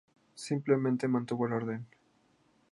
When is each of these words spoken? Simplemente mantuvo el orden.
Simplemente 0.33 1.07
mantuvo 1.07 1.45
el 1.45 1.53
orden. 1.53 1.85